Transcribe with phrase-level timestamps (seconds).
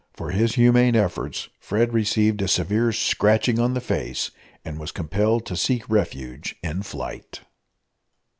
[0.15, 4.31] For his humane efforts Fred received a severe scratching on the face,
[4.65, 7.41] and was compelled to seek refuge in flight.